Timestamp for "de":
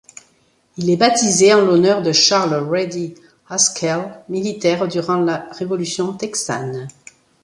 2.01-2.11